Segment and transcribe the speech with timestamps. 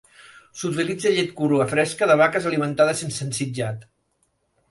[0.61, 3.85] S'utilitza llet crua fresca de vaques alimentades sense ensitjat.